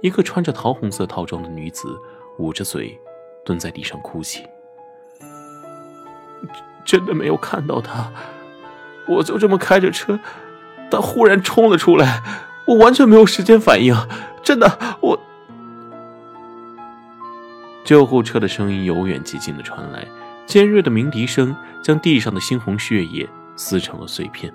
[0.00, 1.88] 一个穿着桃红色套装的女子
[2.38, 2.96] 捂着嘴
[3.44, 4.46] 蹲在地上哭泣。
[6.84, 8.12] 真的没有看到他，
[9.08, 10.20] 我就这么开着车，
[10.88, 12.22] 他忽然冲了出来，
[12.68, 13.94] 我完全没有时间反应。
[14.42, 15.18] 真的，我……
[17.84, 20.06] 救护车的声音由远及近的传来。
[20.48, 24.50] 尖锐的鸣笛声将地上的猩红血液撕成了碎片。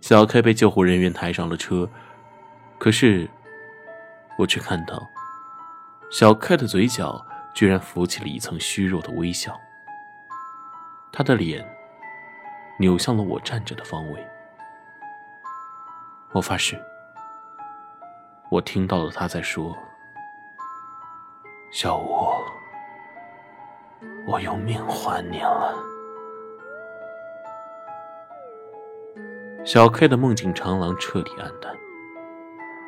[0.00, 1.88] 小 K 被救护人员抬上了车，
[2.76, 3.30] 可是
[4.36, 5.08] 我却看到
[6.10, 9.56] 小 K 的嘴角居然浮起了一层虚弱的微笑。
[11.12, 11.64] 他的脸
[12.80, 14.26] 扭向了我站着的方位。
[16.32, 16.76] 我发誓，
[18.50, 19.78] 我听到了他在说
[21.70, 22.33] ：“小吴。”
[24.26, 25.74] 我用命还你了。
[29.64, 31.74] 小 K 的梦境长廊彻底暗淡，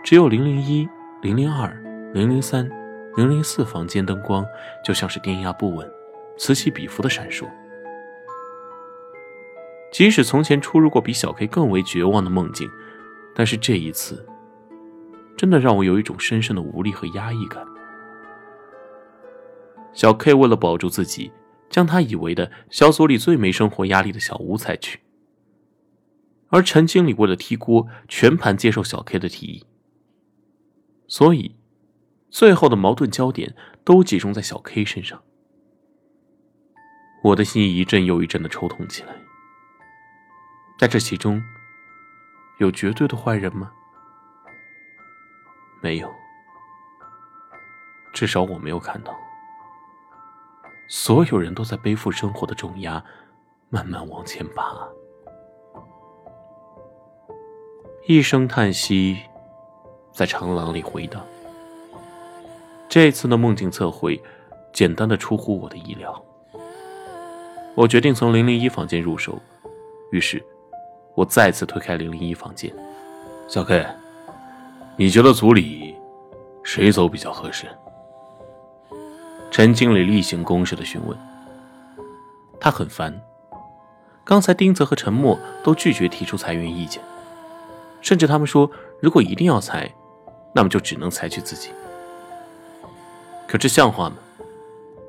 [0.05, 0.89] 只有零零一、
[1.23, 1.69] 零零二、
[2.13, 2.69] 零零三、
[3.17, 4.47] 零零四房间灯光
[4.85, 5.91] 就像是电压不稳，
[6.37, 7.47] 此起彼伏的闪烁。
[9.93, 12.69] 即使从前出入过比小 K 更为绝望的梦境，
[13.35, 14.27] 但是这一次，
[15.37, 17.65] 真的让我有一种深深的无力和压抑感。
[19.97, 21.33] 小 K 为了保住自己，
[21.71, 25.01] 将他以为的小组里最没生活压力的小吴裁去，
[26.49, 29.65] 而陈经理为了踢锅，全盘接受小 K 的提议。
[31.09, 31.57] 所以，
[32.29, 35.23] 最后的矛盾焦点都集中在小 K 身上。
[37.23, 39.17] 我的心一阵又一阵的抽痛起来。
[40.79, 41.43] 在这其中，
[42.59, 43.73] 有绝对的坏人吗？
[45.81, 46.15] 没有，
[48.13, 49.19] 至少我没有看到。
[50.89, 53.03] 所有人都在背负生活的重压，
[53.71, 54.77] 慢慢往前爬。
[58.07, 59.19] 一声叹息
[60.13, 61.25] 在长廊里回荡。
[62.89, 64.23] 这次的梦境测绘，
[64.73, 66.23] 简单的出乎我的意料。
[67.75, 69.39] 我决定从零零一房间入手，
[70.13, 70.43] 于是，
[71.15, 72.73] 我再次推开零零一房间。
[73.49, 73.85] 小 K，
[74.97, 75.97] 你觉得组里
[76.63, 77.67] 谁走比较合适？
[79.57, 81.17] 陈经理例行公事的询问，
[82.61, 83.19] 他很烦。
[84.23, 87.03] 刚才丁泽和陈默都拒绝提出裁员意见，
[88.03, 89.91] 甚至他们说，如果一定要裁，
[90.55, 91.71] 那么就只能裁去自己。
[93.49, 94.17] 可这像话吗？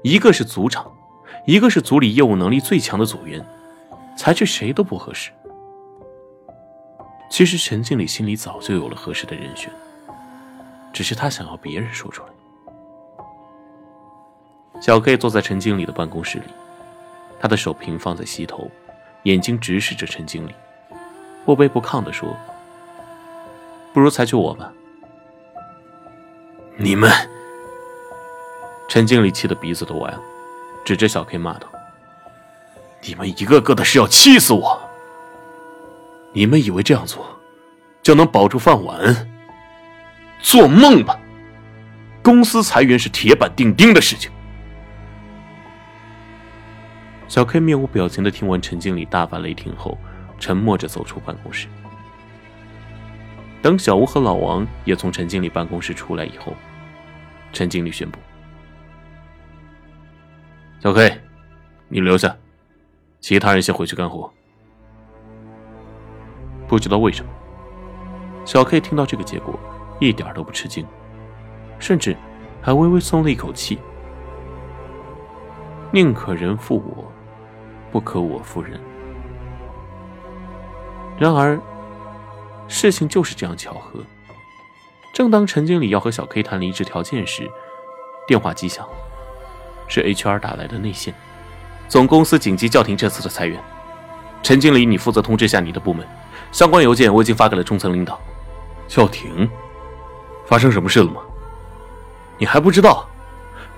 [0.02, 0.90] 一个是组长，
[1.46, 3.46] 一个是组里业务能力最强的组员，
[4.16, 5.30] 裁去谁都不合适。
[7.30, 9.70] 其实陈经理心里早就有了合适的人选，
[10.94, 12.30] 只是他想要别人说出来。
[14.80, 16.46] 小 K 坐在陈经理的办公室里，
[17.40, 18.70] 他的手平放在膝头，
[19.24, 20.54] 眼睛直视着陈经理，
[21.46, 22.38] 不卑不亢地说
[23.92, 24.72] ：“不如裁去我吧。”
[26.78, 27.12] 你们！
[28.88, 30.22] 陈经理气得鼻子都歪了，
[30.86, 31.68] 指着小 K 骂道
[33.02, 34.80] ：“你们一个个的是要气死我！
[36.34, 37.26] 你们以为这样做
[38.04, 39.28] 就能保住饭碗？
[40.40, 41.20] 做梦吧！
[42.22, 44.32] 公司裁员是铁板钉钉的事情。”
[47.28, 49.98] 小 K 面无表情的听完陈经理大发雷霆后，
[50.40, 51.68] 沉默着走出办公室。
[53.62, 56.54] 等小吴和老王也从陈经理办公室出来以后，
[57.52, 58.18] 陈经理宣布
[60.80, 61.20] ：“小 K，
[61.90, 62.34] 你留下，
[63.20, 64.32] 其他人先回去干活。”
[66.66, 67.32] 不知道为什么，
[68.46, 69.60] 小 K 听到这个结果
[70.00, 70.86] 一点都不吃惊，
[71.78, 72.16] 甚至
[72.62, 73.78] 还微微松了一口气。
[75.92, 77.12] 宁可人负我，
[77.98, 78.80] 不可我负人。
[81.18, 81.60] 然而，
[82.68, 84.02] 事情就是这样巧合。
[85.16, 87.50] 正当陈经理要和小 K 谈离职条件时，
[88.28, 88.88] 电话机响，
[89.88, 91.12] 是 HR 打来的内线。
[91.88, 93.60] 总公司紧急叫停这次的裁员。
[94.44, 96.06] 陈经理，你负责通知下你的部门。
[96.52, 98.20] 相关邮件我已经发给了中层领导。
[98.88, 99.50] 叫停？
[100.46, 101.20] 发生什么事了吗？
[102.38, 103.08] 你还不知道？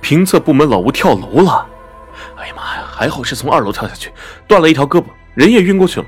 [0.01, 1.65] 评测部门老吴跳楼了。
[2.39, 2.85] 哎呀妈呀！
[2.89, 4.11] 还好是从二楼跳下去，
[4.47, 6.05] 断了一条胳膊，人也晕过去了，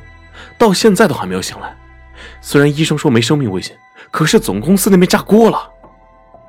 [0.58, 1.76] 到现在都还没有醒来。
[2.40, 3.78] 虽然医生说没生命危险，
[4.10, 5.70] 可是总公司那边炸锅了。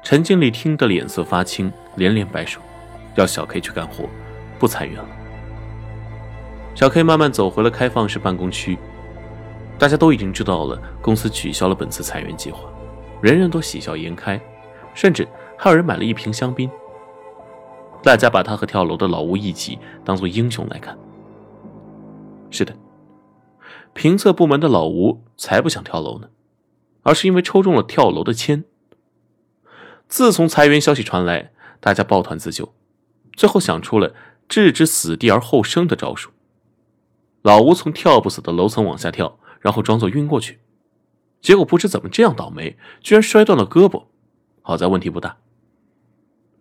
[0.03, 2.61] 陈经理听得脸色发青，连连摆手，
[3.16, 4.09] 要小 K 去干活，
[4.59, 5.09] 不裁员了。
[6.75, 8.79] 小 K 慢慢走回了开放式办公区。
[9.79, 12.61] 大家都已经知道了，公司取消了本次裁员计划，
[13.21, 14.40] 人人都喜笑颜开，
[14.95, 16.71] 甚至还有人买了一瓶香槟。
[18.03, 20.99] 大家把他和跳楼的老吴一起当做英雄来看。
[22.51, 22.75] 是的，
[23.95, 26.29] 评测部门的老吴才不想跳楼呢，
[27.03, 28.65] 而是因为抽中了跳楼的签。
[30.09, 32.75] 自从裁员消息传来，大家抱团自救，
[33.35, 34.15] 最后想出了
[34.49, 36.31] 置之死地而后生的招数。
[37.41, 40.59] 老吴从跳不死的楼层往下跳，然后装作晕过去，
[41.41, 44.05] 结果不知怎么这样倒霉，居然摔断了胳膊，
[44.61, 45.38] 好在问题不大。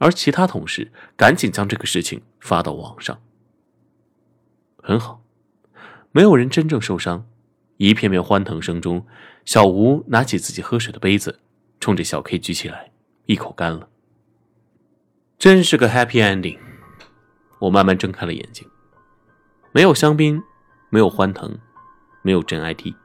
[0.01, 3.21] 而其他同事赶紧将这个事情发到网上。
[4.81, 5.23] 很好，
[6.11, 7.27] 没有人真正受伤。
[7.77, 9.05] 一片片欢腾声中，
[9.45, 11.39] 小吴拿起自己喝水的杯子，
[11.79, 12.91] 冲着小 K 举起来，
[13.27, 13.89] 一口干了。
[15.37, 16.57] 真是个 happy ending。
[17.59, 18.67] 我慢慢睁开了眼睛，
[19.71, 20.41] 没有香槟，
[20.89, 21.59] 没有欢腾，
[22.23, 22.95] 没有真 IT。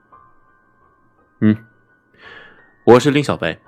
[1.41, 1.63] 嗯，
[2.85, 3.61] 我是林小白。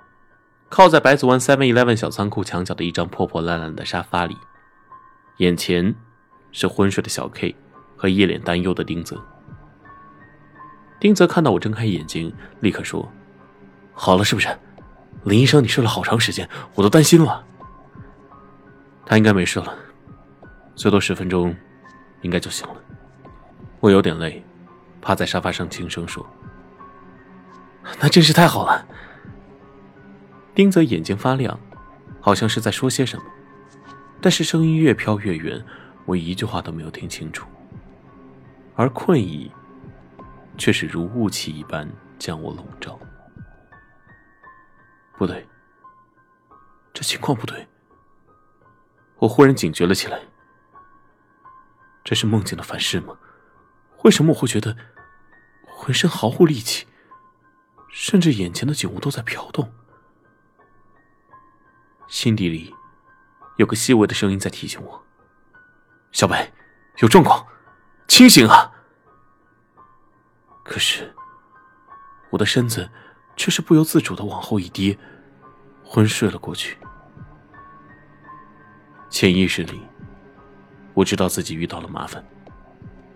[0.69, 4.37] 靠在白子湾 Seven Eleven 小仓库墙角的一张破破烂烂的沙发里，
[5.39, 5.95] 眼前
[6.53, 7.57] 是昏睡的小 K
[7.97, 9.23] 和一脸担忧的丁泽。
[11.01, 13.11] 丁泽看到我睁开眼睛，立刻说
[13.95, 14.49] ：“好了，是不是？
[15.25, 17.45] 林医生，你睡了好长时间，我都担心了。”
[19.07, 19.75] 他应该没事了，
[20.75, 21.57] 最多十分钟，
[22.21, 22.75] 应该就行了。
[23.81, 24.45] 我有点累，
[25.01, 26.25] 趴在沙发上轻声说
[28.01, 28.87] ：“那真是太好了。”
[30.59, 31.57] 丁泽眼睛发亮，
[32.21, 33.25] 好像是在说些什么，
[34.21, 35.65] 但是声音越飘越远，
[36.05, 37.47] 我一句话都没有听清楚。
[38.75, 39.53] 而困意
[40.57, 42.99] 却是如雾气一般将我笼罩。
[45.17, 45.47] 不对，
[46.93, 47.65] 这情况不对。
[49.19, 50.19] 我忽然警觉了起来。
[52.03, 53.17] 这是梦境的反噬吗？
[54.03, 54.77] 为什么我会觉得
[55.69, 56.89] 浑身毫无力气，
[57.89, 59.73] 甚至眼前的景物都在飘动？
[62.09, 62.75] 心底里
[63.57, 65.05] 有个细微的声音在提醒我
[66.11, 66.51] ：“小白，
[66.99, 67.47] 有状况，
[68.09, 68.73] 清醒啊！”
[70.65, 71.15] 可是
[72.31, 72.91] 我的身子
[73.37, 74.99] 却是不由自主的往后一跌，
[75.85, 76.79] 昏睡了过去。
[79.11, 79.81] 潜意识里，
[80.95, 82.25] 我知道自己遇到了麻烦，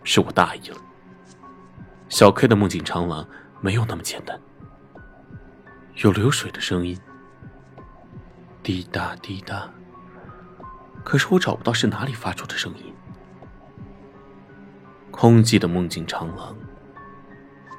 [0.04, 0.78] 是我大意了。
[2.08, 3.26] 小 K 的梦境长廊
[3.60, 4.38] 没有那么简单，
[5.96, 6.98] 有流水的声音。
[8.62, 9.68] 滴答滴答，
[11.02, 12.94] 可是我找不到是哪里发出的声音。
[15.10, 16.56] 空寂的梦境长廊，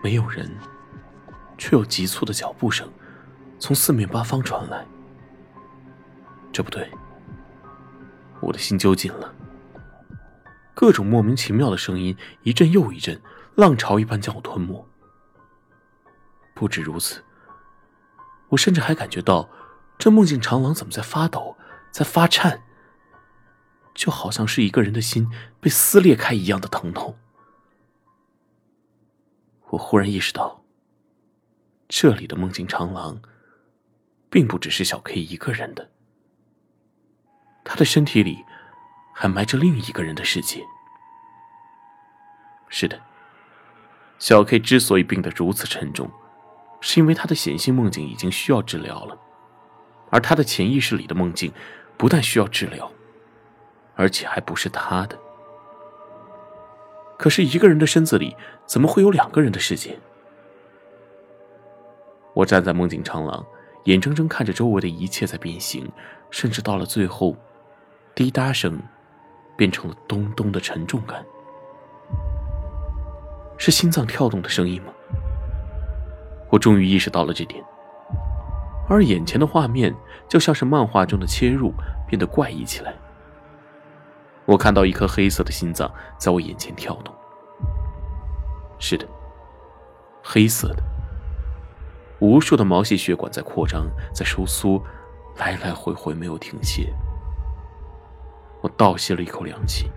[0.03, 0.53] 没有人，
[1.57, 2.91] 却有急促的脚步声
[3.59, 4.85] 从四面八方传来。
[6.51, 6.91] 这不对，
[8.41, 9.33] 我的心揪紧了。
[10.75, 13.21] 各种莫名其妙的声音一阵又一阵，
[13.55, 14.85] 浪潮一般将我吞没。
[16.53, 17.23] 不止如此，
[18.49, 19.47] 我甚至还感觉到。
[20.03, 21.55] 这梦境长廊怎么在发抖，
[21.89, 22.61] 在发颤？
[23.95, 25.31] 就好像是一个人的心
[25.61, 27.17] 被撕裂开一样的疼痛。
[29.69, 30.65] 我忽然意识到，
[31.87, 33.21] 这里的梦境长廊，
[34.29, 35.89] 并不只是小 K 一个人的，
[37.63, 38.43] 他的身体里
[39.13, 40.61] 还埋着另一个人的世界。
[42.67, 42.99] 是的，
[44.19, 46.11] 小 K 之所以病得如此沉重，
[46.81, 49.17] 是因为他的显性梦境已经需要治疗了。
[50.13, 51.51] 而他的潜意识里的梦境，
[51.97, 52.91] 不但需要治疗，
[53.95, 55.17] 而且还不是他的。
[57.17, 58.35] 可是一个人的身子里
[58.67, 59.97] 怎么会有两个人的世界？
[62.35, 63.43] 我站在梦境长廊，
[63.85, 65.91] 眼睁睁看着周围的一切在变形，
[66.29, 67.35] 甚至到了最后，
[68.13, 68.79] 滴答声
[69.57, 71.25] 变成了咚咚的沉重感。
[73.57, 74.93] 是心脏跳动的声音吗？
[76.51, 77.63] 我终于意识到了这点，
[78.87, 79.95] 而眼前的画面
[80.27, 81.73] 就像是漫画中的切入，
[82.07, 82.93] 变得怪异起来。
[84.45, 87.13] 我看到一颗黑色的心脏在我眼前跳动。
[88.77, 89.07] 是的，
[90.21, 90.83] 黑色的，
[92.19, 94.83] 无数的毛细血管在扩张，在收缩，
[95.37, 96.93] 来来回回没有停歇。
[98.61, 99.89] 我倒吸了一口凉气。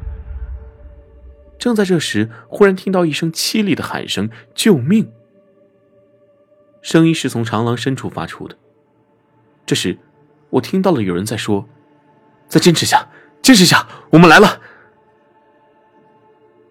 [1.59, 5.13] 正在这时，忽然听到一声凄厉的喊声：“救命！”
[6.83, 8.57] 声音是从长廊深处发出的。
[9.67, 9.99] 这时，
[10.51, 11.67] 我听到了有人在说
[12.47, 13.09] ：“再坚持下，
[13.43, 14.61] 坚持下，我们来了！”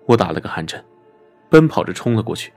[0.07, 0.83] 我打了个寒颤，
[1.49, 2.53] 奔跑着冲了过去，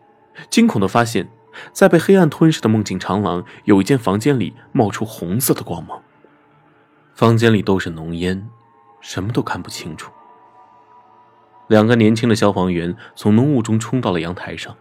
[0.49, 1.29] 惊恐的发现，
[1.73, 6.01] 在被黑暗吞噬的梦境长廊，有一间房间里冒出红色的光芒。
[7.15, 8.49] 房间里都是浓烟，
[9.01, 10.13] 什么都看不清楚。
[11.67, 14.77] 两个年轻的消防员从浓雾中冲到了阳台上，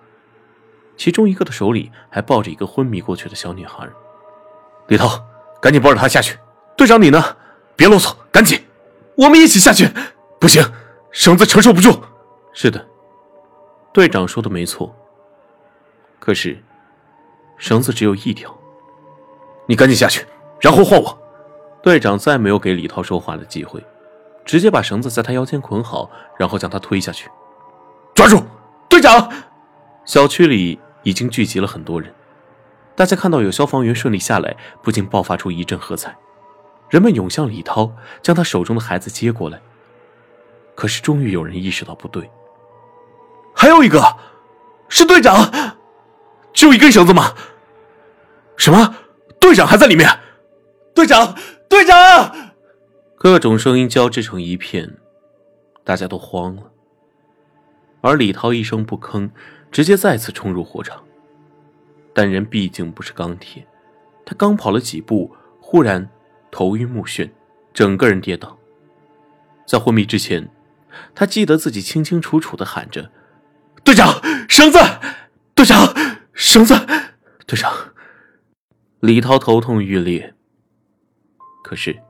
[0.96, 3.90] 其中一个的手里还抱着一个昏迷过去的小女孩。
[4.88, 5.26] 李涛，
[5.62, 6.38] 赶紧抱着他下去。
[6.76, 7.24] 队长，你呢？
[7.76, 8.64] 别啰嗦，赶紧，
[9.16, 9.90] 我们一起下去。
[10.40, 10.64] 不行，
[11.12, 12.02] 绳子承受不住。
[12.54, 12.88] 是的，
[13.94, 14.96] 队长说的没错。
[16.20, 16.62] 可是，
[17.58, 18.56] 绳子只有一条。
[19.68, 20.26] 你赶紧下去，
[20.60, 21.18] 然后换我。
[21.82, 23.84] 队长再没有给李涛说话的机会。
[24.46, 27.30] 直接把绳子在他腰间捆好，然后将他推下去。
[28.16, 28.42] 抓住，
[28.88, 29.30] 队长！
[30.06, 32.14] 小区里已经聚集了很多人，
[32.98, 36.18] 大家看到有消防员顺利下来，不禁爆发出一阵喝彩。
[36.90, 37.92] 人们涌向李涛，
[38.24, 39.62] 将他手中的孩子接过来。
[40.74, 42.28] 可是，终于有人意识到不对。
[43.56, 44.18] 还有一个，
[44.90, 45.78] 是队长。
[46.54, 47.36] 就一根绳子吗？
[48.58, 48.96] 什么？
[49.40, 50.10] 队长还在里面？
[50.96, 51.36] 队长，
[51.70, 52.36] 队长！
[53.16, 54.98] 各种声音交织成一片，
[55.84, 56.64] 大家都慌了。
[58.02, 59.30] 而李涛一声不吭，
[59.72, 61.04] 直接再次冲入火场。
[62.18, 63.68] 但人毕竟不是钢铁，
[64.26, 66.10] 他刚跑了几步，忽然
[66.50, 67.30] 头晕目眩，
[67.76, 68.58] 整个人跌倒。
[69.68, 70.50] 在昏迷之前，
[71.14, 73.12] 他记得自己清清楚楚的喊着
[73.86, 74.80] ：“队长，绳子！
[75.54, 75.94] 队长，
[76.34, 76.74] 绳子！
[77.46, 77.72] 队长！”
[79.00, 80.34] 李涛头痛欲裂，
[81.64, 82.02] 可是。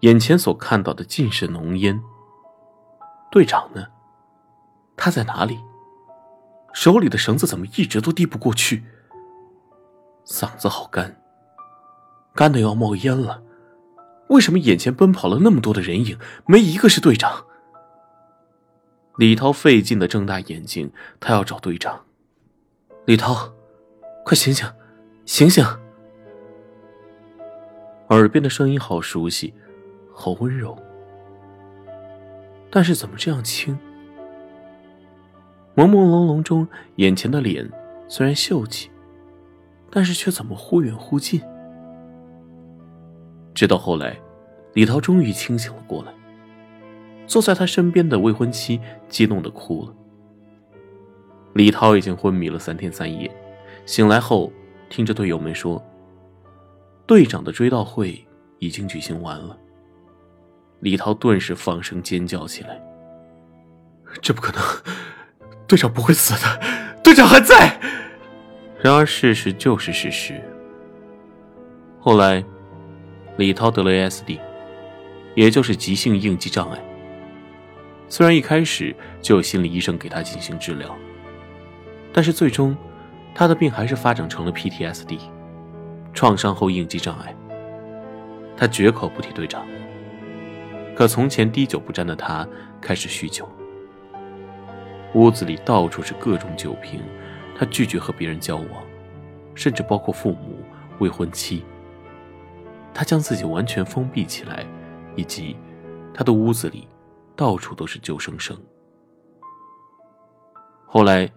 [0.00, 2.02] 眼前所看到的尽是浓烟。
[3.30, 3.88] 队长呢？
[4.96, 5.58] 他在哪里？
[6.76, 8.84] 手里的绳子怎么一直都递不过去？
[10.26, 11.18] 嗓子好干，
[12.34, 13.42] 干的要冒烟了。
[14.28, 17.46] 为什么眼前奔跑了那么多的人影，没一个是队长？
[19.16, 22.04] 李涛费劲的睁大眼睛，他要找队长。
[23.06, 23.50] 李涛，
[24.22, 24.70] 快醒醒，
[25.24, 25.64] 醒醒！
[28.10, 29.54] 耳边的声音好熟悉。
[30.12, 30.78] 好温柔，
[32.70, 33.78] 但是怎么这样轻？
[35.76, 36.66] 朦朦胧胧中，
[36.96, 37.70] 眼前的脸
[38.08, 38.90] 虽然秀气，
[39.90, 41.38] 但是却怎么忽远忽近？
[43.54, 44.18] 直到后来，
[44.72, 46.12] 李涛终于清醒了过来，
[47.26, 49.94] 坐在他身边的未婚妻激动的哭了。
[51.52, 53.30] 李涛已经昏迷了三天三夜，
[53.84, 54.50] 醒来后
[54.88, 55.82] 听着队友们说，
[57.06, 58.26] 队长的追悼会
[58.60, 59.58] 已经举行完了。
[60.80, 62.80] 李涛顿时放声尖叫起来
[64.22, 64.62] ：“这不可能！
[65.66, 66.60] 队长不会死的，
[67.02, 67.78] 队长还在。”
[68.82, 70.40] 然而事实就是事实。
[71.98, 72.44] 后来，
[73.36, 74.38] 李涛得了 ASD，
[75.34, 76.78] 也就是急性应激障碍。
[78.08, 80.96] 虽然一开始就有心理医生给他进行治疗，
[82.12, 82.76] 但是最终，
[83.34, 85.18] 他的病还是发展成了 PTSD，
[86.14, 87.34] 创伤后应激障碍。
[88.56, 89.66] 他绝口不提队长。
[90.94, 92.46] 可从前滴酒不沾的他
[92.80, 93.50] 开始酗酒，
[95.16, 97.02] 屋子里到处是各种酒瓶，
[97.56, 98.84] 他拒绝和别人交往，
[99.54, 100.62] 甚至包括父母、
[100.98, 101.64] 未婚妻。
[102.92, 104.66] 他将自己完全封闭起来，
[105.14, 105.56] 以及
[106.12, 106.86] 他的屋子里
[107.34, 108.54] 到处都是救生绳。
[110.84, 111.30] 后来，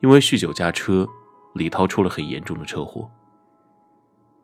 [0.00, 1.06] 因为酗酒驾车，
[1.54, 3.10] 李涛出了很严重的车祸。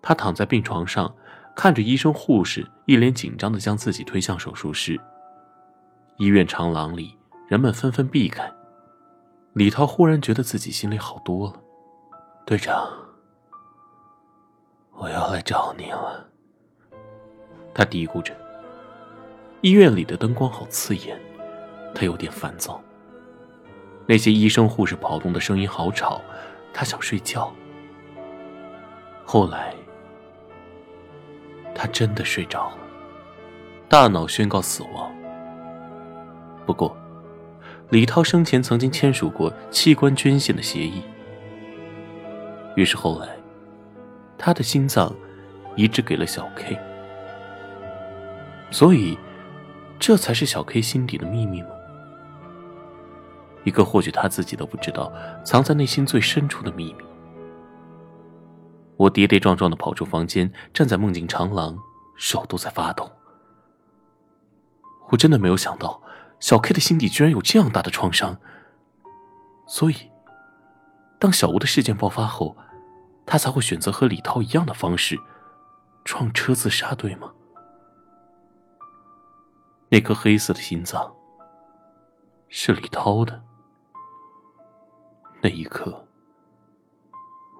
[0.02, 1.12] 他躺在病床上。
[1.56, 5.00] 看着医生护士一脸紧张的将自己推向手术室，
[6.16, 7.16] 医院长廊里
[7.46, 8.52] 人们纷纷避开。
[9.54, 11.54] 李涛忽然觉得自己心里好多了。
[12.44, 12.90] 队长，
[14.94, 16.28] 我要来找你了。
[17.72, 18.34] 他嘀咕着。
[19.60, 21.16] 医院里的灯光好刺眼，
[21.94, 22.82] 他有点烦躁。
[24.06, 26.20] 那些医生护士跑动的声音好吵，
[26.72, 27.52] 他想睡觉。
[29.24, 29.72] 后来，
[31.76, 32.78] 他真的睡着了，
[33.88, 35.14] 大脑宣告死亡。
[36.66, 36.96] 不过，
[37.90, 41.02] 李涛生前曾经签署过器官捐献的协议，
[42.76, 43.28] 于是后来，
[44.36, 45.14] 他的心脏
[45.76, 46.76] 移植给了小 K。
[48.70, 49.16] 所以，
[50.00, 51.68] 这才是小 K 心底的秘密吗？
[53.62, 55.12] 一个或许他自己都不知道，
[55.44, 57.04] 藏在内心最深处的秘密。
[58.96, 61.78] 我跌跌撞撞的跑出房间，站在梦境长廊，
[62.16, 63.10] 手都在发抖。
[65.10, 66.00] 我真的没有想到，
[66.44, 68.38] 小 K 的心底居然有这样大的创伤。
[69.66, 69.94] 所以，
[71.18, 72.54] 当小吴的事件爆发后，
[73.24, 75.18] 他才会选择和李涛一样的方式，
[76.04, 77.32] 撞车自杀，对吗？
[79.88, 81.14] 那颗黑色的心脏
[82.50, 83.42] 是李涛的。
[85.40, 86.06] 那一刻，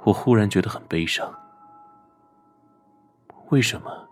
[0.02, 1.34] 我忽然觉得很悲伤。
[3.48, 4.10] 为什么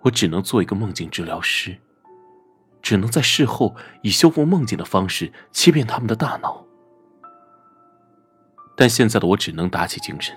[0.00, 1.78] 我只能做一个梦境治疗师，
[2.88, 6.64] 只能在事后以修复梦境的方式欺骗他们的大脑？
[8.74, 10.34] 但现在的我只能打起精神，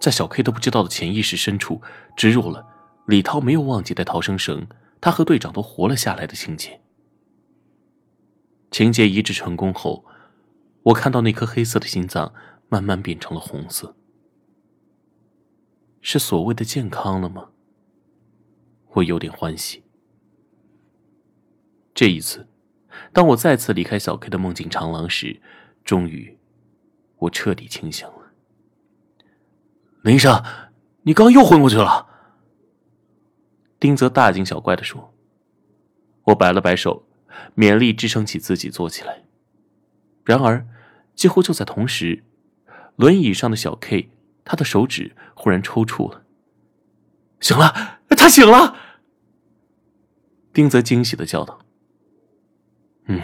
[0.00, 1.80] 在小 K 都不知道的潜意识深处
[2.16, 2.66] 植入了
[3.06, 4.66] 李涛没有忘记带逃生绳，
[5.00, 6.80] 他和队长都活了下来的情节。
[8.72, 10.04] 情节移植成功后。
[10.86, 12.34] 我看到那颗黑色的心脏
[12.68, 13.94] 慢慢变成了红色，
[16.00, 17.50] 是所谓的健康了吗？
[18.94, 19.85] 我有点欢喜。
[21.96, 22.46] 这一次，
[23.10, 25.40] 当我再次离开小 K 的梦境长廊时，
[25.82, 26.36] 终于，
[27.16, 28.32] 我彻底清醒了。
[30.02, 30.44] 林医生，
[31.04, 32.06] 你刚又昏过去了。
[33.80, 35.14] 丁泽大惊小怪的说。
[36.24, 37.06] 我摆了摆手，
[37.56, 39.24] 勉力支撑起自己坐起来。
[40.22, 40.68] 然而。
[41.14, 42.24] 几乎就在同时，
[42.96, 44.10] 轮椅上的小 K，
[44.44, 46.24] 他的手指忽然抽搐了。
[47.40, 48.76] 醒了，他醒了！
[50.52, 51.60] 丁泽惊喜的叫道
[53.06, 53.20] ：“嗯，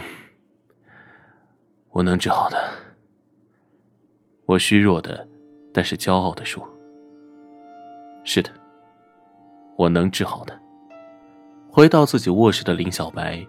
[1.91, 2.57] 我能治好的。”
[4.45, 5.25] 我虚弱的，
[5.73, 6.67] 但是骄傲的说
[8.25, 8.49] ：“是的，
[9.77, 10.59] 我能治好的。”
[11.71, 13.45] 回到自己卧室的林小白，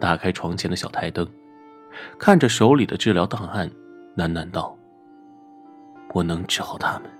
[0.00, 1.28] 打开床前的小台灯，
[2.18, 3.70] 看着手里的治疗档案。
[4.16, 4.76] 喃喃道
[6.12, 7.10] ：“我能治好他们。”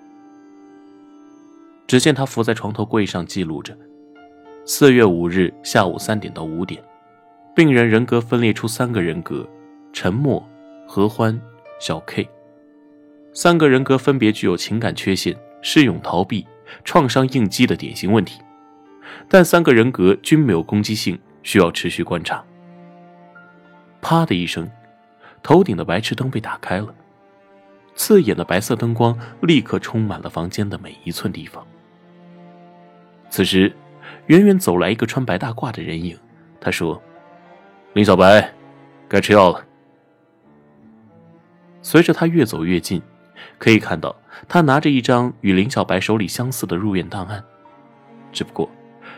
[1.86, 3.76] 只见他伏在床头柜上记录着：
[4.66, 6.82] 四月五日下午三点到五点，
[7.58, 9.44] 病人人格分裂出三个人格：
[9.92, 10.48] 沉默、
[10.86, 11.36] 合欢、
[11.80, 12.28] 小 K。
[13.32, 16.46] 三个人格分别具有情感缺陷、适勇逃避、
[16.84, 18.40] 创伤应激的典型问题，
[19.28, 22.44] 但三个人格均没有攻击性，需要持续观察。
[24.00, 24.70] 啪的一声。
[25.42, 26.94] 头顶的白炽灯被打开了，
[27.96, 31.66] 刺眼的白色灯光立刻充满了房间的每一寸地方。
[33.30, 33.74] 此时，
[34.26, 36.16] 远远走来一个穿白大褂的人影，
[36.60, 37.02] 他说
[37.94, 38.52] ：“林小白，
[39.08, 39.64] 该吃药了。”
[41.82, 43.00] 随着他越走越近，
[43.58, 44.14] 可以看到
[44.48, 47.42] 他拿着一张与林小白手里相似的入院档案，
[48.32, 48.70] 只不过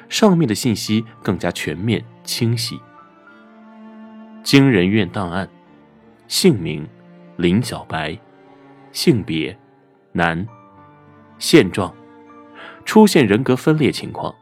[0.09, 2.81] 上面的信息更加全面清晰。
[4.43, 5.49] 惊人院档案。
[6.29, 6.87] 姓名：
[7.37, 8.17] 林小白，
[8.93, 9.59] 性别：
[10.13, 10.47] 男，
[11.41, 11.93] 现状：
[12.85, 14.33] 出现人格分裂情况，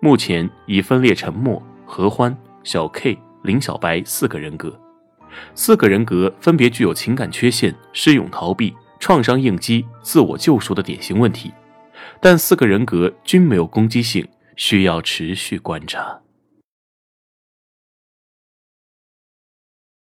[0.00, 4.74] 目前已分裂成默、合欢、小 K、林小白四个人格，
[5.54, 11.52] 四个人格分别具有情感缺陷、施勇逃避、创伤应激、自我救赎的典型问题，
[12.20, 14.26] 但四个人格均没有攻击性，
[14.56, 16.23] 需要持续观察。